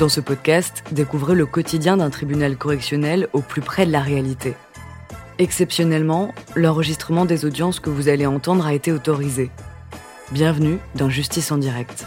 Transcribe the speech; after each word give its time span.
Dans 0.00 0.08
ce 0.08 0.22
podcast, 0.22 0.82
découvrez 0.92 1.34
le 1.34 1.44
quotidien 1.44 1.98
d'un 1.98 2.08
tribunal 2.08 2.56
correctionnel 2.56 3.28
au 3.34 3.42
plus 3.42 3.60
près 3.60 3.84
de 3.84 3.92
la 3.92 4.00
réalité. 4.00 4.54
Exceptionnellement, 5.38 6.32
l'enregistrement 6.56 7.26
des 7.26 7.44
audiences 7.44 7.80
que 7.80 7.90
vous 7.90 8.08
allez 8.08 8.24
entendre 8.24 8.64
a 8.64 8.72
été 8.72 8.92
autorisé. 8.92 9.50
Bienvenue 10.30 10.78
dans 10.94 11.10
Justice 11.10 11.52
en 11.52 11.58
direct. 11.58 12.06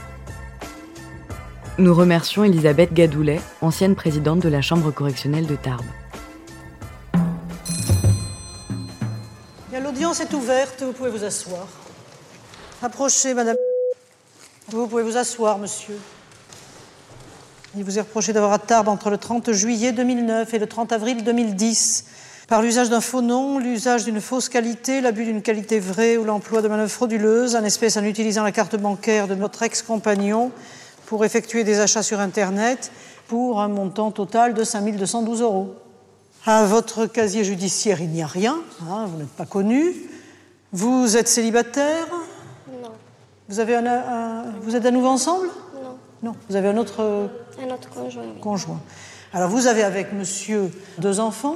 Nous 1.77 1.93
remercions 1.93 2.43
Elisabeth 2.43 2.93
Gadoulet, 2.93 3.39
ancienne 3.61 3.93
présidente 3.93 4.39
de 4.39 4.49
la 4.49 4.63
Chambre 4.63 4.89
correctionnelle 4.89 5.45
de 5.45 5.55
Tarbes. 5.55 5.85
L'audience 9.71 10.19
est 10.19 10.33
ouverte, 10.33 10.81
vous 10.81 10.93
pouvez 10.93 11.11
vous 11.11 11.23
asseoir. 11.23 11.67
Approchez, 12.81 13.35
madame. 13.35 13.57
Vous 14.69 14.87
pouvez 14.87 15.03
vous 15.03 15.15
asseoir, 15.15 15.59
monsieur. 15.59 15.99
Il 17.75 17.83
vous 17.83 17.97
est 17.97 18.01
reproché 18.01 18.33
d'avoir 18.33 18.53
à 18.53 18.59
Tarbes 18.59 18.87
entre 18.87 19.09
le 19.09 19.17
30 19.17 19.51
juillet 19.51 19.91
2009 19.91 20.53
et 20.53 20.59
le 20.59 20.67
30 20.67 20.91
avril 20.91 21.23
2010 21.23 22.05
par 22.47 22.61
l'usage 22.61 22.89
d'un 22.89 23.01
faux 23.01 23.21
nom, 23.21 23.57
l'usage 23.57 24.03
d'une 24.05 24.21
fausse 24.21 24.49
qualité, 24.49 25.01
l'abus 25.01 25.23
d'une 25.25 25.41
qualité 25.41 25.79
vraie 25.79 26.17
ou 26.17 26.23
l'emploi 26.25 26.61
de 26.61 26.67
manœuvres 26.67 26.91
frauduleuses, 26.91 27.55
en 27.55 27.63
espèce 27.63 27.97
en 27.97 28.03
utilisant 28.03 28.43
la 28.43 28.51
carte 28.51 28.75
bancaire 28.75 29.27
de 29.27 29.33
notre 29.35 29.63
ex-compagnon 29.63 30.51
pour 31.07 31.25
effectuer 31.25 31.63
des 31.63 31.79
achats 31.79 32.03
sur 32.03 32.19
Internet 32.19 32.91
pour 33.27 33.61
un 33.61 33.69
montant 33.69 34.11
total 34.11 34.53
de 34.53 34.63
5 34.63 34.95
212 34.95 35.41
euros. 35.41 35.73
À 36.45 36.65
votre 36.65 37.05
casier 37.07 37.43
judiciaire, 37.45 38.01
il 38.01 38.09
n'y 38.09 38.21
a 38.21 38.27
rien, 38.27 38.57
hein, 38.87 39.05
vous 39.07 39.17
n'êtes 39.17 39.29
pas 39.29 39.45
connu. 39.45 39.93
Vous 40.73 41.15
êtes 41.15 41.29
célibataire? 41.29 42.05
Non. 42.83 42.89
Vous, 43.47 43.59
avez 43.59 43.75
un, 43.77 43.85
un- 43.85 44.43
vous 44.61 44.75
êtes 44.75 44.85
à 44.85 44.91
nouveau 44.91 45.07
ensemble? 45.07 45.47
Non. 45.81 45.95
Non, 46.31 46.35
vous 46.49 46.55
avez 46.57 46.67
un 46.67 46.77
autre 46.77 47.29
Un 47.61 47.73
autre 47.73 47.89
conjoint, 47.89 48.23
oui. 48.23 48.39
conjoint. 48.41 48.79
Alors 49.33 49.49
vous 49.49 49.67
avez 49.67 49.83
avec 49.83 50.13
monsieur 50.13 50.71
deux 50.97 51.19
enfants 51.19 51.55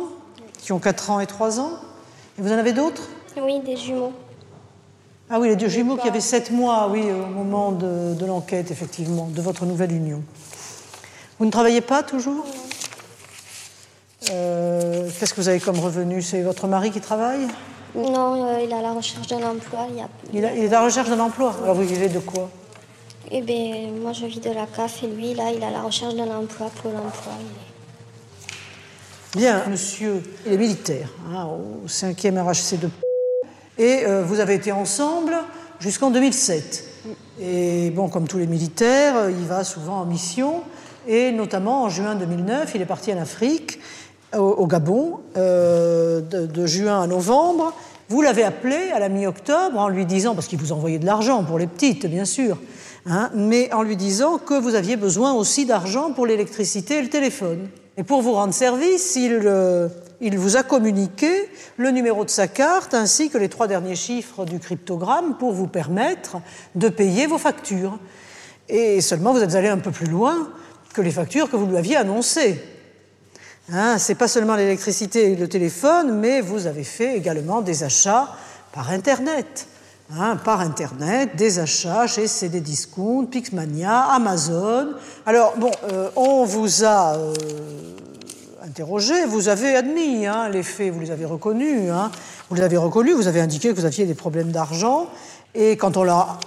qui 0.60 0.72
ont 0.72 0.80
4 0.80 1.10
ans 1.12 1.20
et 1.20 1.28
3 1.28 1.60
ans. 1.60 1.72
Et 2.38 2.42
vous 2.42 2.52
en 2.52 2.58
avez 2.58 2.74
d'autres? 2.74 3.04
Oui, 3.42 3.60
des 3.62 3.76
jumeaux. 3.78 4.14
Ah 5.30 5.40
oui, 5.40 5.50
les 5.50 5.56
deux 5.56 5.68
jumeaux 5.68 5.98
qui 5.98 6.08
avaient 6.08 6.22
7 6.22 6.52
mois, 6.52 6.88
oui, 6.90 7.04
au 7.12 7.26
moment 7.28 7.72
de, 7.72 8.14
de 8.14 8.26
l'enquête, 8.26 8.72
effectivement, 8.72 9.28
de 9.28 9.42
votre 9.42 9.66
nouvelle 9.66 9.92
union. 9.92 10.24
Vous 11.40 11.46
ne 11.46 11.52
travaillez 11.52 11.82
pas 11.82 12.02
toujours? 12.04 12.46
Euh, 14.32 15.10
Qu'est-ce 15.20 15.34
que 15.34 15.42
vous 15.42 15.50
avez 15.50 15.60
comme 15.60 15.80
revenu? 15.80 16.22
C'est 16.22 16.42
votre 16.42 16.68
mari 16.68 16.92
qui 16.92 17.02
travaille? 17.02 17.48
Non, 17.96 18.46
euh, 18.48 18.60
il 18.64 18.70
est 18.72 18.74
à 18.74 18.82
la 18.82 18.94
recherche 18.94 19.28
d'un 19.28 19.38
emploi. 19.44 19.88
Il, 19.90 19.98
y 19.98 20.02
a... 20.02 20.08
il, 20.34 20.46
a- 20.46 20.54
il 20.56 20.64
est 20.64 20.68
à 20.68 20.80
la 20.80 20.86
recherche 20.86 21.10
d'un 21.10 21.20
emploi. 21.20 21.54
Alors 21.64 21.76
vous 21.76 21.84
vivez 21.84 22.10
de 22.10 22.20
quoi? 22.20 22.50
Eh 23.30 23.42
bien, 23.42 23.92
moi, 24.02 24.14
je 24.14 24.26
vis 24.26 24.40
de 24.40 24.52
la 24.52 24.66
CAF 24.66 25.04
et 25.04 25.08
lui, 25.08 25.34
là, 25.34 25.52
il 25.54 25.62
à 25.62 25.70
la 25.70 25.82
recherche 25.82 26.16
d'un 26.16 26.34
emploi 26.34 26.72
pour 26.82 26.92
l'emploi. 26.92 27.34
Bien, 29.36 29.64
monsieur, 29.68 30.24
il 30.46 30.54
est 30.54 30.58
militaire, 30.58 31.10
hein, 31.30 31.46
au 31.46 31.88
5e 31.88 32.42
RHC 32.42 32.80
de 32.80 32.90
Et 33.78 34.06
euh, 34.06 34.24
vous 34.24 34.40
avez 34.40 34.54
été 34.54 34.72
ensemble 34.72 35.36
jusqu'en 35.82 36.10
2007. 36.10 36.86
Et 37.42 37.90
bon, 37.90 38.08
comme 38.08 38.30
tous 38.30 38.38
les 38.38 38.48
militaires, 38.48 39.18
euh, 39.18 39.32
il 39.32 39.46
va 39.46 39.66
souvent 39.66 40.00
en 40.00 40.06
mission. 40.06 40.64
Et 41.06 41.34
notamment 41.34 41.84
en 41.84 41.90
juin 41.90 42.16
2009, 42.16 42.72
il 42.76 42.82
est 42.82 42.86
parti 42.86 43.12
en 43.12 43.18
Afrique, 43.18 43.80
au, 44.38 44.68
Gabon, 44.68 45.20
euh, 45.36 46.22
de, 46.22 46.46
de 46.46 46.66
juin 46.66 47.02
à 47.02 47.08
novembre. 47.08 47.74
Vous 48.10 48.22
l'avez 48.22 48.44
appelé 48.44 48.92
à 48.94 49.00
la 49.00 49.10
mi-octobre 49.10 49.78
en 49.78 49.90
lui 49.90 50.06
disant, 50.06 50.34
parce 50.34 50.48
qu'il 50.48 50.60
vous 50.60 50.72
envoyait 50.72 51.00
de 51.00 51.06
l'argent 51.06 51.44
pour 51.44 51.60
les 51.60 51.68
petites, 51.68 52.06
bien 52.06 52.24
sûr, 52.24 52.58
hein, 53.06 53.30
mais 53.36 53.72
en 53.74 53.84
lui 53.84 53.98
disant 53.98 54.38
que 54.38 54.54
vous 54.54 54.76
aviez 54.76 54.96
besoin 54.96 55.34
aussi 55.34 55.66
d'argent 55.66 56.14
pour 56.14 56.26
l'électricité 56.26 57.00
et 57.00 57.02
le 57.02 57.10
téléphone. 57.10 57.68
Et 57.98 58.04
pour 58.04 58.22
vous 58.22 58.32
rendre 58.32 58.54
service, 58.54 59.18
il, 59.18 59.42
euh, 59.44 59.90
il 60.22 60.38
vous 60.38 60.56
a 60.56 60.64
communiqué 60.64 61.50
le 61.76 61.92
numéro 61.92 62.24
de 62.24 62.30
sa 62.30 62.48
carte 62.48 62.94
ainsi 62.94 63.30
que 63.30 63.38
les 63.38 63.50
trois 63.50 63.68
derniers 63.68 63.96
chiffres 63.96 64.46
du 64.46 64.60
cryptogramme 64.60 65.36
pour 65.38 65.52
vous 65.52 65.68
permettre 65.68 66.38
de 66.76 66.88
payer 66.88 67.28
vos 67.28 67.38
factures. 67.38 68.00
Et 68.70 69.02
seulement 69.02 69.34
vous 69.34 69.44
êtes 69.44 69.56
allé 69.56 69.68
un 69.68 69.80
peu 69.80 69.92
plus 69.92 70.08
loin 70.08 70.50
que 70.94 71.02
les 71.02 71.12
factures 71.12 71.50
que 71.50 71.58
vous 71.58 71.66
lui 71.66 71.78
aviez 71.78 71.98
annoncées. 71.98 72.62
Hein, 73.72 73.98
c'est 73.98 74.16
pas 74.16 74.30
seulement 74.30 74.56
l'électricité 74.56 75.32
et 75.32 75.36
le 75.36 75.50
téléphone, 75.50 76.18
mais 76.20 76.40
vous 76.40 76.68
avez 76.68 76.86
fait 76.86 77.18
également 77.18 77.62
des 77.62 77.84
achats 77.84 78.30
par 78.72 78.92
Internet. 78.92 79.68
Hein, 80.18 80.38
par 80.38 80.62
Internet, 80.62 81.36
des 81.36 81.60
achats 81.60 82.08
chez 82.08 82.28
CD 82.28 82.62
Discount, 82.62 83.26
Pixmania, 83.26 84.04
Amazon. 84.04 84.94
Alors, 85.26 85.56
bon, 85.58 85.70
euh, 85.92 86.10
on 86.16 86.46
vous 86.46 86.86
a 86.86 87.16
euh, 87.18 87.34
interrogé, 88.64 89.26
vous 89.26 89.50
avez 89.50 89.76
admis 89.76 90.26
hein, 90.26 90.48
les 90.48 90.64
faits, 90.64 90.94
vous 90.94 91.02
les 91.02 91.12
avez 91.12 91.26
reconnus. 91.26 91.92
hein. 91.92 92.10
vous 92.50 92.56
les 92.56 92.62
avez 92.62 92.78
reconnus, 92.78 93.16
vous 93.16 93.28
avez 93.28 93.42
indiqué 93.42 93.70
que 93.70 93.76
vous 93.76 93.86
aviez 93.86 94.06
des 94.06 94.14
problèmes 94.14 94.52
d'argent. 94.52 95.08
Et 95.56 95.76
quand 95.76 95.98
on 95.98 96.04
l'a 96.04 96.40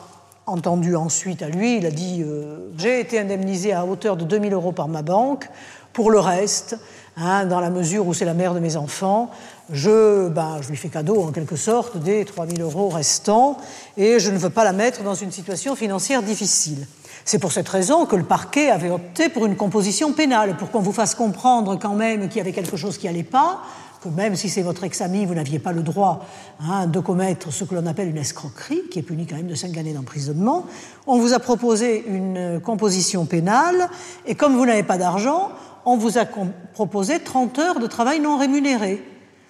entendu 0.51 0.97
ensuite 0.97 1.43
à 1.43 1.49
lui, 1.49 1.79
il 1.79 1.87
a 1.87 1.91
dit 1.91 2.23
euh, 2.27 2.71
J'ai 2.77 3.01
été 3.01 3.19
indemnisé 3.19 3.73
à 3.73 3.85
hauteur 3.87 4.17
de 4.17 4.25
2000 4.25 4.53
euros 4.53 4.73
par 4.73 4.89
ma 4.89 5.03
banque. 5.03 5.49
Pour 5.93 6.11
le 6.11 6.21
reste, 6.21 6.79
hein, 7.17 7.47
dans 7.47 7.61
la 7.61 7.71
mesure 7.71 8.07
où 8.07 8.15
c'est 8.15 8.25
la 8.25 8.35
mère 8.35 8.55
de 8.55 8.61
mes 8.61 8.77
enfants, 8.77 9.31
je, 9.73 10.29
ben, 10.29 10.59
je 10.61 10.69
lui 10.69 10.77
fais 10.77 10.89
cadeau 10.89 11.23
en 11.23 11.33
quelque 11.33 11.57
sorte 11.57 11.97
des 11.97 12.25
3000 12.25 12.61
euros 12.63 12.89
restants 12.89 13.57
et 13.97 14.21
je 14.21 14.31
ne 14.31 14.39
veux 14.39 14.51
pas 14.51 14.65
la 14.65 14.73
mettre 14.73 15.03
dans 15.03 15.15
une 15.15 15.33
situation 15.33 15.75
financière 15.75 16.23
difficile. 16.23 16.87
C'est 17.25 17.39
pour 17.39 17.53
cette 17.53 17.69
raison 17.69 18.07
que 18.07 18.17
le 18.17 18.25
parquet 18.25 18.71
avait 18.71 18.91
opté 18.91 19.29
pour 19.29 19.47
une 19.47 19.57
composition 19.57 20.13
pénale, 20.13 20.57
pour 20.57 20.71
qu'on 20.71 20.81
vous 20.81 20.93
fasse 20.93 21.15
comprendre 21.15 21.79
quand 21.79 21.95
même 21.95 22.29
qu'il 22.29 22.39
y 22.39 22.41
avait 22.41 22.53
quelque 22.53 22.77
chose 22.77 22.99
qui 22.99 23.07
n'allait 23.07 23.23
pas, 23.23 23.61
que 24.03 24.09
même 24.09 24.35
si 24.37 24.49
c'est 24.49 24.63
votre 24.63 24.85
ex-ami, 24.85 25.27
vous 25.27 25.35
n'aviez 25.35 25.59
pas 25.59 25.73
le 25.73 25.83
droit 25.83 26.25
hein, 26.61 26.87
de 26.87 27.01
commettre 27.01 27.53
ce 27.53 27.65
que 27.65 27.75
l'on 27.75 27.87
appelle 27.87 28.09
une 28.09 28.17
escroquerie, 28.17 28.83
qui 28.91 28.99
est 28.99 29.03
punie 29.03 29.27
quand 29.27 29.37
même 29.37 29.47
de 29.47 29.55
5 29.55 29.77
années 29.77 29.93
d'emprisonnement. 29.93 30.65
On 31.07 31.19
vous 31.19 31.35
a 31.35 31.39
proposé 31.39 32.05
une 32.07 32.61
composition 32.65 33.27
pénale, 33.27 33.89
et 34.27 34.35
comme 34.35 34.57
vous 34.57 34.65
n'avez 34.67 34.83
pas 34.83 34.97
d'argent, 34.99 35.51
on 35.85 35.97
vous 35.97 36.17
a 36.19 36.25
proposé 36.73 37.21
30 37.21 37.59
heures 37.59 37.79
de 37.79 37.87
travail 37.87 38.21
non 38.21 38.39
rémunéré. 38.39 39.03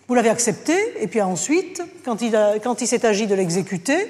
Vous 0.09 0.15
l'avez 0.15 0.31
accepté, 0.31 0.75
et 1.01 1.07
puis 1.07 1.21
ensuite, 1.23 1.83
quand 2.05 2.21
il, 2.23 2.35
a- 2.35 2.59
quand 2.59 2.81
il 2.83 2.87
s'est 2.89 3.07
agi 3.07 3.27
de 3.29 3.35
l'exécuter, 3.37 4.09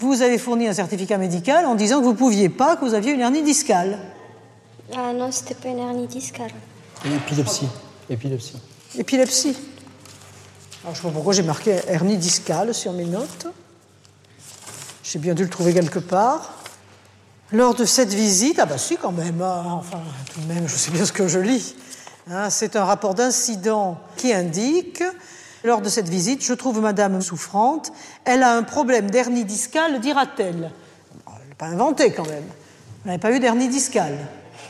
vous 0.00 0.20
avez 0.22 0.38
fourni 0.38 0.66
un 0.66 0.72
certificat 0.72 1.16
médical 1.18 1.64
en 1.64 1.74
disant 1.76 2.00
que 2.00 2.04
vous 2.04 2.12
ne 2.12 2.16
pouviez 2.16 2.48
pas, 2.48 2.76
que 2.76 2.84
vous 2.84 2.94
aviez 2.94 3.12
une 3.12 3.20
hernie 3.20 3.42
discale. 3.42 3.98
Ah 4.96 5.12
non, 5.12 5.30
c'était 5.30 5.54
pas 5.54 5.68
une 5.68 5.78
hernie 5.78 6.06
discale. 6.08 6.50
Épilepsie. 7.04 7.68
Épilepsie. 8.10 8.56
Épilepsie. 8.98 9.56
Je 10.86 10.90
ne 10.90 10.94
sais 10.94 11.02
pas 11.02 11.10
pourquoi 11.10 11.32
j'ai 11.32 11.42
marqué 11.42 11.80
hernie 11.88 12.16
discale 12.16 12.72
sur 12.72 12.92
mes 12.92 13.06
notes. 13.06 13.48
J'ai 15.02 15.18
bien 15.18 15.34
dû 15.34 15.42
le 15.42 15.50
trouver 15.50 15.74
quelque 15.74 15.98
part. 15.98 16.54
Lors 17.50 17.74
de 17.74 17.84
cette 17.84 18.14
visite, 18.14 18.60
ah 18.60 18.66
bah 18.66 18.78
si 18.78 18.96
quand 18.96 19.10
même, 19.10 19.42
hein, 19.42 19.64
enfin 19.66 19.98
tout 20.32 20.40
de 20.40 20.46
même, 20.46 20.68
je 20.68 20.76
sais 20.76 20.92
bien 20.92 21.04
ce 21.04 21.10
que 21.10 21.26
je 21.26 21.40
lis. 21.40 21.74
Hein, 22.30 22.50
c'est 22.50 22.76
un 22.76 22.84
rapport 22.84 23.14
d'incident 23.14 23.98
qui 24.16 24.32
indique, 24.32 25.02
lors 25.64 25.80
de 25.80 25.88
cette 25.88 26.08
visite, 26.08 26.44
je 26.44 26.52
trouve 26.54 26.80
madame 26.80 27.20
souffrante, 27.20 27.92
elle 28.24 28.44
a 28.44 28.54
un 28.54 28.62
problème 28.62 29.10
d'hernie 29.10 29.44
discale, 29.44 29.98
dira-t-elle. 30.00 30.70
Bon, 31.26 31.32
Elle 31.42 31.48
n'a 31.48 31.54
pas 31.56 31.66
inventé 31.66 32.12
quand 32.12 32.28
même. 32.28 32.44
Elle 33.04 33.10
n'avait 33.10 33.18
pas 33.18 33.32
eu 33.32 33.40
d'hernie 33.40 33.68
discale. 33.68 34.18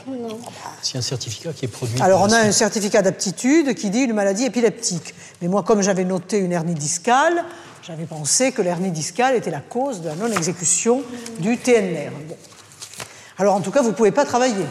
Non. 0.06 0.39
C'est 0.83 0.99
un 0.99 1.03
certificat 1.03 1.53
qui 1.53 1.65
est 1.65 1.69
produit. 1.69 2.00
Alors 2.00 2.22
on 2.22 2.31
a 2.31 2.39
un 2.39 2.53
certificat 2.53 3.03
d'aptitude 3.03 3.75
qui 3.75 3.91
dit 3.91 4.00
une 4.00 4.12
maladie 4.12 4.44
épileptique. 4.44 5.15
Mais 5.43 5.49
moi, 5.49 5.62
comme 5.62 5.83
j'avais 5.83 6.05
noté 6.05 6.39
une 6.39 6.53
hernie 6.53 6.75
discale, 6.75 7.44
j'avais 7.83 8.05
pensé 8.05 8.53
que 8.53 8.62
l'hernie 8.62 8.91
discale 8.91 9.34
était 9.34 9.50
la 9.50 9.61
cause 9.61 10.00
de 10.00 10.09
la 10.09 10.15
non-exécution 10.15 11.03
du 11.41 11.58
TNR. 11.58 12.11
Bon. 12.29 12.37
Alors 13.38 13.55
en 13.55 13.61
tout 13.61 13.70
cas, 13.70 13.82
vous 13.82 13.91
ne 13.91 13.94
pouvez 13.94 14.12
pas 14.12 14.25
travailler. 14.25 14.64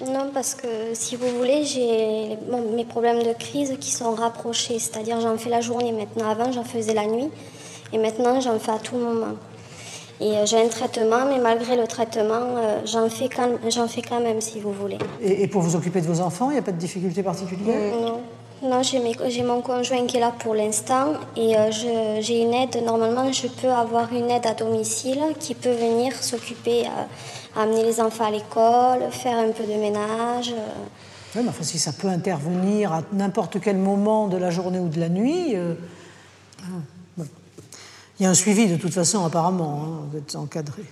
Non, 0.00 0.30
parce 0.32 0.54
que 0.54 0.66
si 0.94 1.16
vous 1.16 1.28
voulez, 1.38 1.64
j'ai 1.64 2.36
bon, 2.50 2.72
mes 2.74 2.84
problèmes 2.84 3.22
de 3.22 3.32
crise 3.32 3.74
qui 3.78 3.92
sont 3.92 4.14
rapprochés. 4.14 4.78
C'est-à-dire, 4.78 5.20
j'en 5.20 5.36
fais 5.36 5.50
la 5.50 5.60
journée 5.60 5.92
maintenant. 5.92 6.28
Avant, 6.28 6.50
j'en 6.50 6.64
faisais 6.64 6.94
la 6.94 7.06
nuit. 7.06 7.28
Et 7.92 7.98
maintenant, 7.98 8.40
j'en 8.40 8.58
fais 8.58 8.72
à 8.72 8.78
tout 8.78 8.96
moment. 8.96 9.34
Et 10.20 10.36
euh, 10.36 10.46
j'ai 10.46 10.62
un 10.62 10.68
traitement, 10.68 11.24
mais 11.28 11.38
malgré 11.38 11.76
le 11.76 11.86
traitement, 11.86 12.56
euh, 12.56 12.80
j'en 12.84 13.08
fais, 13.08 13.28
quand- 13.28 13.58
j'en 13.68 13.88
fais 13.88 14.02
quand 14.02 14.20
même, 14.20 14.40
si 14.40 14.60
vous 14.60 14.72
voulez. 14.72 14.98
Et, 15.20 15.42
et 15.42 15.48
pour 15.48 15.60
vous 15.62 15.74
occuper 15.76 16.00
de 16.00 16.06
vos 16.06 16.20
enfants, 16.20 16.50
il 16.50 16.54
n'y 16.54 16.58
a 16.58 16.62
pas 16.62 16.72
de 16.72 16.78
difficulté 16.78 17.22
particulière? 17.22 17.94
Non, 18.00 18.20
non 18.62 18.82
j'ai, 18.82 19.42
mon 19.42 19.60
conjoint 19.60 20.06
qui 20.06 20.16
est 20.16 20.20
là 20.20 20.32
pour 20.38 20.54
l'instant 20.54 21.14
et 21.36 21.56
euh, 21.56 21.70
j'ai 22.20 22.42
une 22.42 22.54
aide. 22.54 22.82
Normalement, 22.84 23.30
je 23.32 23.48
peux 23.48 23.70
avoir 23.70 24.12
une 24.12 24.30
aide 24.30 24.46
à 24.46 24.54
domicile 24.54 25.20
qui 25.40 25.54
peut 25.54 25.72
venir 25.74 26.14
s'occuper, 26.14 26.86
euh, 26.86 27.60
amener 27.60 27.82
les 27.82 28.00
enfants 28.00 28.26
à 28.26 28.30
l'école, 28.30 29.10
faire 29.10 29.38
un 29.38 29.50
peu 29.50 29.64
de 29.64 29.78
ménage. 29.78 30.50
euh. 30.52 31.36
Oui, 31.36 31.42
mais 31.42 31.48
enfin, 31.48 31.64
si 31.64 31.80
ça 31.80 31.92
peut 31.92 32.06
intervenir 32.08 32.92
à 32.92 33.02
n'importe 33.12 33.60
quel 33.60 33.76
moment 33.76 34.28
de 34.28 34.36
la 34.36 34.50
journée 34.50 34.78
ou 34.78 34.88
de 34.88 35.00
la 35.00 35.08
nuit, 35.08 35.56
ah, 35.56 36.66
bon. 36.70 36.80
Il 38.18 38.22
y 38.22 38.26
a 38.26 38.30
un 38.30 38.34
suivi 38.34 38.66
de 38.66 38.76
toute 38.76 38.92
façon 38.94 39.24
apparemment, 39.24 39.82
hein, 39.84 40.06
vous 40.10 40.18
êtes 40.18 40.36
encadré. 40.36 40.82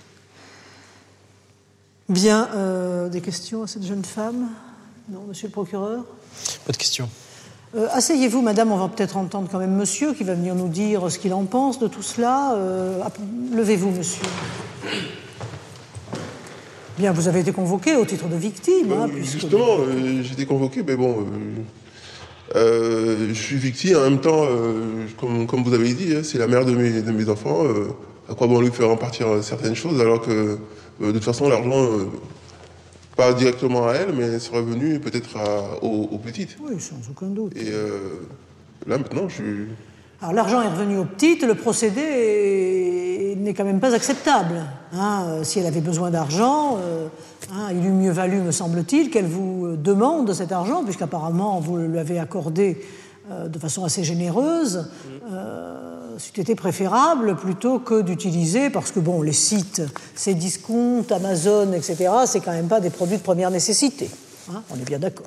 Bien, 2.09 2.49
euh, 2.53 3.07
des 3.09 3.21
questions 3.21 3.63
à 3.63 3.67
cette 3.67 3.85
jeune 3.85 4.03
femme? 4.03 4.49
Non, 5.09 5.21
monsieur 5.27 5.47
le 5.47 5.53
procureur? 5.53 6.03
Pas 6.65 6.71
de 6.73 6.77
questions. 6.77 7.09
Euh, 7.75 7.87
Asseyez-vous, 7.91 8.41
madame, 8.41 8.71
on 8.71 8.77
va 8.77 8.87
peut-être 8.87 9.17
entendre 9.17 9.47
quand 9.51 9.57
même 9.59 9.73
monsieur 9.75 10.13
qui 10.13 10.23
va 10.23 10.33
venir 10.35 10.53
nous 10.53 10.67
dire 10.67 11.09
ce 11.11 11.17
qu'il 11.17 11.33
en 11.33 11.45
pense 11.45 11.79
de 11.79 11.87
tout 11.87 12.03
cela. 12.03 12.53
Euh, 12.55 13.01
Levez-vous, 13.53 13.89
monsieur. 13.91 14.21
Bien, 16.97 17.11
vous 17.11 17.27
avez 17.27 17.39
été 17.39 17.51
convoqué 17.51 17.95
au 17.95 18.05
titre 18.05 18.27
de 18.27 18.35
victime. 18.35 18.91
hein, 18.91 19.07
puisque- 19.09 19.39
Justement, 19.39 19.77
euh, 19.79 20.21
j'ai 20.21 20.33
été 20.33 20.45
convoqué, 20.45 20.83
mais 20.85 20.95
bon, 20.95 21.25
euh, 22.55 23.29
je 23.29 23.33
suis 23.41 23.57
victime. 23.57 23.97
En 23.97 24.01
même 24.09 24.21
temps, 24.21 24.43
euh, 24.45 25.05
comme, 25.19 25.47
comme 25.47 25.63
vous 25.63 25.73
avez 25.73 25.93
dit, 25.93 26.15
hein, 26.15 26.21
c'est 26.23 26.37
la 26.37 26.47
mère 26.47 26.65
de 26.65 26.71
mes, 26.73 27.01
de 27.01 27.11
mes 27.11 27.29
enfants. 27.29 27.65
euh, 27.65 27.87
à 28.29 28.35
quoi 28.35 28.47
bon 28.47 28.61
lui 28.61 28.71
faire 28.71 28.89
en 28.89 28.95
partir 28.95 29.27
certaines 29.43 29.75
choses 29.75 29.99
alors 29.99 30.21
que, 30.21 30.57
de 31.01 31.11
toute 31.11 31.23
façon, 31.25 31.49
l'argent, 31.49 31.87
pas 33.17 33.33
directement 33.33 33.87
à 33.87 33.93
elle, 33.95 34.13
mais 34.13 34.39
serait 34.39 34.61
venu 34.61 34.99
peut-être 34.99 35.35
aux, 35.81 36.07
aux 36.11 36.17
petites. 36.19 36.55
Oui, 36.63 36.79
sans 36.79 36.95
aucun 37.11 37.27
doute. 37.27 37.51
Et 37.57 37.69
là, 38.87 38.97
maintenant, 38.97 39.27
je 39.27 39.33
suis. 39.35 39.65
Alors 40.21 40.33
l'argent 40.33 40.61
est 40.61 40.69
revenu 40.69 40.97
aux 40.99 41.03
petites, 41.05 41.43
le 41.43 41.53
procédé 41.53 41.99
est- 41.99 43.35
n'est 43.37 43.53
quand 43.53 43.65
même 43.65 43.81
pas 43.81 43.93
acceptable. 43.93 44.55
hein. 44.93 45.43
Si 45.43 45.59
elle 45.59 45.65
avait 45.65 45.81
besoin 45.81 46.09
d'argent, 46.11 46.77
euh, 46.81 47.07
hein, 47.51 47.69
il 47.71 47.85
eût 47.85 47.91
mieux 47.91 48.11
valu, 48.11 48.37
me 48.37 48.51
semble-t-il, 48.51 49.09
qu'elle 49.09 49.27
vous 49.27 49.65
euh, 49.65 49.77
demande 49.77 50.31
cet 50.33 50.51
argent, 50.51 50.83
puisqu'apparemment 50.83 51.59
vous 51.59 51.77
lui 51.77 51.99
avez 51.99 52.19
accordé 52.19 52.81
euh, 53.31 53.47
de 53.47 53.59
façon 53.59 53.83
assez 53.83 54.03
généreuse. 54.03 54.89
Euh, 55.31 55.89
C'eût 56.19 56.39
été 56.41 56.53
préférable 56.53 57.35
plutôt 57.35 57.79
que 57.79 58.01
d'utiliser, 58.01 58.69
parce 58.69 58.91
que 58.91 58.99
bon, 58.99 59.23
les 59.23 59.33
sites, 59.33 59.81
ces 60.13 60.35
discounts, 60.35 61.05
Amazon, 61.09 61.73
etc., 61.73 62.11
c'est 62.27 62.39
quand 62.39 62.51
même 62.51 62.67
pas 62.67 62.79
des 62.79 62.91
produits 62.91 63.17
de 63.17 63.23
première 63.23 63.49
nécessité. 63.49 64.09
hein, 64.51 64.61
on 64.69 64.75
est 64.75 64.85
bien 64.85 64.99
d'accord. 64.99 65.25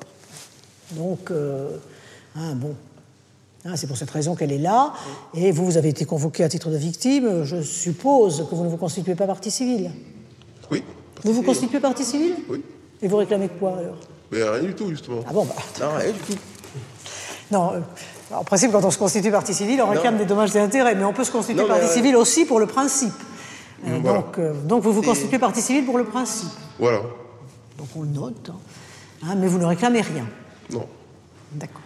Donc, 0.95 1.29
euh, 1.29 1.71
hein, 2.37 2.55
bon, 2.55 2.73
Hein, 3.67 3.75
c'est 3.75 3.87
pour 3.87 3.97
cette 3.97 4.11
raison 4.11 4.35
qu'elle 4.35 4.51
est 4.51 4.57
là. 4.57 4.93
Et 5.33 5.51
vous, 5.51 5.65
vous 5.65 5.77
avez 5.77 5.89
été 5.89 6.05
convoqué 6.05 6.43
à 6.43 6.49
titre 6.49 6.69
de 6.69 6.77
victime. 6.77 7.43
Je 7.43 7.61
suppose 7.61 8.45
que 8.49 8.55
vous 8.55 8.63
ne 8.63 8.69
vous 8.69 8.77
constituez 8.77 9.15
pas 9.15 9.27
partie 9.27 9.51
civile. 9.51 9.91
Oui. 10.71 10.83
Vous 11.23 11.33
vous 11.33 11.43
constituez 11.43 11.79
partie 11.79 12.03
civile 12.03 12.35
Oui. 12.49 12.61
Et 13.01 13.07
vous 13.07 13.17
réclamez 13.17 13.49
quoi 13.59 13.77
alors 13.77 13.97
Mais 14.31 14.43
rien 14.43 14.63
du 14.63 14.73
tout, 14.73 14.89
justement. 14.89 15.21
Ah 15.27 15.33
bon, 15.33 15.45
bah. 15.45 15.55
Non, 15.81 15.97
rien 15.97 16.11
du 16.11 16.19
tout. 16.19 16.33
Non, 17.51 17.71
euh, 17.73 17.79
en 18.35 18.43
principe, 18.43 18.71
quand 18.71 18.83
on 18.83 18.91
se 18.91 18.97
constitue 18.97 19.31
partie 19.31 19.53
civile, 19.53 19.81
on 19.81 19.89
réclame 19.89 20.17
des 20.17 20.25
dommages 20.25 20.55
et 20.55 20.59
intérêts, 20.59 20.95
mais 20.95 21.05
on 21.05 21.13
peut 21.13 21.23
se 21.23 21.31
constituer 21.31 21.61
Non, 21.61 21.67
partie 21.67 21.85
euh, 21.85 21.93
civile 21.93 22.15
aussi 22.15 22.45
pour 22.45 22.59
le 22.59 22.65
principe. 22.67 23.13
Euh, 23.87 23.99
Voilà. 24.01 24.19
donc, 24.19 24.39
donc 24.65 24.83
vous 24.83 24.91
vous 24.91 25.01
constituez 25.03 25.39
partie 25.39 25.61
civile 25.61 25.85
pour 25.85 25.97
le 25.97 26.03
principe. 26.05 26.49
Voilà. 26.79 27.01
Donc 27.77 27.87
on 27.95 28.01
le 28.01 28.09
note. 28.09 28.49
hein. 28.49 28.57
Hein, 29.23 29.35
mais 29.37 29.47
vous 29.47 29.57
ne 29.59 29.65
réclamez 29.65 30.01
rien. 30.01 30.25
Non. 30.71 30.85
D'accord. 31.53 31.81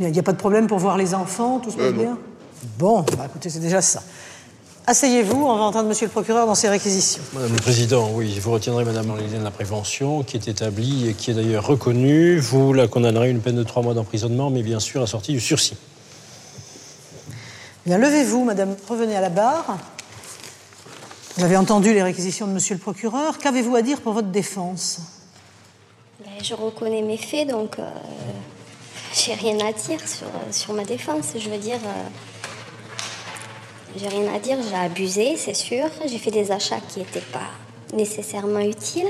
Il 0.00 0.10
n'y 0.10 0.18
a 0.18 0.22
pas 0.22 0.32
de 0.32 0.38
problème 0.38 0.66
pour 0.66 0.78
voir 0.78 0.96
les 0.96 1.14
enfants, 1.14 1.60
tout 1.60 1.70
se 1.70 1.76
passe 1.76 1.92
bien? 1.92 2.18
Bon, 2.78 3.02
bah, 3.16 3.26
écoutez, 3.26 3.48
c'est 3.50 3.60
déjà 3.60 3.80
ça. 3.82 4.02
Asseyez-vous, 4.86 5.46
on 5.46 5.56
va 5.56 5.62
entendre 5.62 5.88
Monsieur 5.88 6.06
le 6.06 6.12
procureur 6.12 6.46
dans 6.46 6.54
ses 6.54 6.68
réquisitions. 6.68 7.22
Madame 7.32 7.52
le 7.52 7.58
Président, 7.58 8.10
oui, 8.12 8.38
vous 8.38 8.50
retiendrez 8.50 8.84
Madame 8.84 9.06
de 9.06 9.42
la 9.42 9.50
prévention, 9.50 10.22
qui 10.22 10.36
est 10.36 10.46
établie 10.46 11.08
et 11.08 11.14
qui 11.14 11.30
est 11.30 11.34
d'ailleurs 11.34 11.66
reconnue. 11.66 12.38
Vous 12.38 12.74
la 12.74 12.86
condamnerez 12.86 13.28
à 13.28 13.30
une 13.30 13.40
peine 13.40 13.56
de 13.56 13.62
trois 13.62 13.82
mois 13.82 13.94
d'emprisonnement, 13.94 14.50
mais 14.50 14.62
bien 14.62 14.80
sûr 14.80 15.02
assortie 15.02 15.32
du 15.32 15.40
sursis. 15.40 15.78
Bien, 17.86 17.96
levez-vous, 17.96 18.44
madame, 18.44 18.76
revenez 18.86 19.16
à 19.16 19.22
la 19.22 19.30
barre. 19.30 19.78
Vous 21.38 21.44
avez 21.44 21.56
entendu 21.56 21.94
les 21.94 22.02
réquisitions 22.02 22.46
de 22.46 22.52
monsieur 22.52 22.74
le 22.74 22.80
procureur. 22.80 23.38
Qu'avez-vous 23.38 23.76
à 23.76 23.80
dire 23.80 24.02
pour 24.02 24.12
votre 24.12 24.28
défense? 24.28 25.00
Ben, 26.20 26.44
je 26.44 26.52
reconnais 26.52 27.00
mes 27.00 27.16
faits, 27.16 27.48
donc 27.48 27.78
euh, 27.78 27.90
j'ai 29.14 29.32
rien 29.32 29.56
à 29.66 29.72
dire 29.72 30.06
sur, 30.06 30.26
sur 30.50 30.74
ma 30.74 30.84
défense. 30.84 31.32
Je 31.38 31.48
veux 31.48 31.58
dire, 31.58 31.80
euh, 31.84 32.08
j'ai 33.96 34.08
rien 34.08 34.34
à 34.34 34.38
dire, 34.38 34.58
j'ai 34.68 34.76
abusé, 34.76 35.36
c'est 35.36 35.54
sûr. 35.54 35.86
J'ai 36.06 36.18
fait 36.18 36.30
des 36.30 36.50
achats 36.50 36.80
qui 36.88 36.98
n'étaient 36.98 37.20
pas 37.20 37.50
nécessairement 37.94 38.60
utiles. 38.60 39.08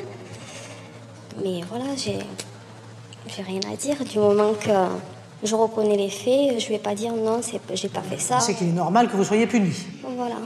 Mais 1.42 1.62
voilà, 1.69 1.96
j'ai, 1.96 2.19
j'ai 3.26 3.42
rien 3.42 3.60
à 3.72 3.76
dire. 3.76 3.96
Du 4.04 4.19
moment 4.19 4.52
que 4.52 4.70
je 5.42 5.54
reconnais 5.54 5.96
les 5.96 6.10
faits, 6.10 6.60
je 6.60 6.69
vais 6.69 6.78
pas 6.78 6.94
dire 6.94 7.12
non, 7.14 7.40
c'est, 7.42 7.60
j'ai 7.75 7.88
pas 7.88 8.02
fait 8.02 8.20
ça. 8.20 8.40
C'est 8.40 8.54
qu'il 8.54 8.69
est 8.69 8.72
normal 8.72 9.10
que 9.10 9.16
vous 9.16 9.25
soyez 9.25 9.46
puni. 9.46 9.72
Voilà. 10.16 10.36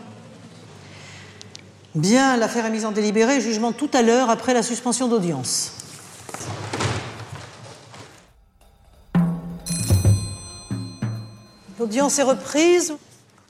Bien, 1.94 2.36
l'affaire 2.36 2.64
est 2.66 2.70
mise 2.70 2.84
en 2.84 2.92
délibéré. 2.92 3.40
Jugement 3.40 3.72
tout 3.72 3.90
à 3.92 4.02
l'heure 4.02 4.30
après 4.30 4.54
la 4.54 4.62
suspension 4.62 5.08
d'audience. 5.08 5.72
L'audience 11.78 12.18
est 12.18 12.24
reprise. 12.24 12.94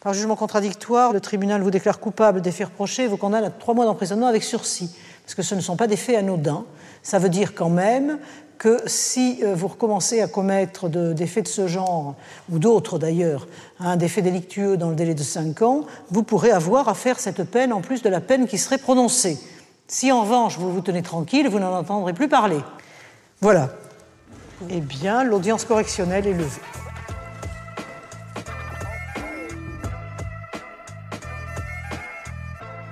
Par 0.08 0.14
jugement 0.14 0.36
contradictoire, 0.36 1.12
le 1.12 1.20
tribunal 1.20 1.60
vous 1.60 1.70
déclare 1.70 2.00
coupable 2.00 2.40
des 2.40 2.50
faits 2.50 2.68
reprochés 2.68 3.02
et 3.02 3.06
vous 3.08 3.18
condamne 3.18 3.44
à 3.44 3.50
trois 3.50 3.74
mois 3.74 3.84
d'emprisonnement 3.84 4.26
avec 4.26 4.42
sursis. 4.42 4.90
Parce 5.22 5.34
que 5.34 5.42
ce 5.42 5.54
ne 5.54 5.60
sont 5.60 5.76
pas 5.76 5.86
des 5.86 5.96
faits 5.98 6.16
anodins. 6.16 6.64
Ça 7.02 7.18
veut 7.18 7.28
dire 7.28 7.54
quand 7.54 7.68
même 7.68 8.18
que 8.56 8.78
si 8.86 9.40
euh, 9.44 9.54
vous 9.54 9.68
recommencez 9.68 10.22
à 10.22 10.26
commettre 10.26 10.88
de- 10.88 11.12
des 11.12 11.26
faits 11.26 11.44
de 11.44 11.48
ce 11.50 11.66
genre, 11.66 12.14
ou 12.50 12.58
d'autres 12.58 12.98
d'ailleurs, 12.98 13.46
hein, 13.80 13.98
des 13.98 14.08
faits 14.08 14.24
délictueux 14.24 14.78
dans 14.78 14.88
le 14.88 14.94
délai 14.96 15.12
de 15.12 15.22
cinq 15.22 15.60
ans, 15.60 15.82
vous 16.10 16.22
pourrez 16.22 16.52
avoir 16.52 16.88
à 16.88 16.94
faire 16.94 17.20
cette 17.20 17.44
peine 17.44 17.74
en 17.74 17.82
plus 17.82 18.00
de 18.00 18.08
la 18.08 18.22
peine 18.22 18.46
qui 18.46 18.56
serait 18.56 18.78
prononcée. 18.78 19.38
Si 19.88 20.10
en 20.10 20.22
revanche 20.22 20.56
vous 20.56 20.72
vous 20.72 20.80
tenez 20.80 21.02
tranquille, 21.02 21.50
vous 21.50 21.58
n'en 21.58 21.76
entendrez 21.76 22.14
plus 22.14 22.28
parler. 22.28 22.60
Voilà. 23.42 23.68
Eh 24.70 24.80
bien, 24.80 25.22
l'audience 25.22 25.66
correctionnelle 25.66 26.26
est 26.26 26.32
levée. 26.32 26.62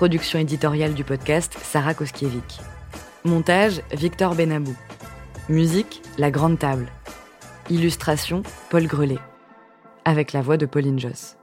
Production 0.00 0.38
éditoriale 0.38 0.94
du 0.94 1.04
podcast 1.04 1.58
Sarah 1.62 1.92
Koskiewicz. 1.92 2.58
Montage 3.26 3.82
Victor 3.92 4.34
Benabou. 4.34 4.74
Musique 5.50 6.00
La 6.16 6.30
Grande 6.30 6.58
Table. 6.58 6.86
Illustration 7.68 8.42
Paul 8.70 8.86
Grelet. 8.86 9.18
Avec 10.06 10.32
la 10.32 10.40
voix 10.40 10.56
de 10.56 10.64
Pauline 10.64 10.98
Joss. 10.98 11.36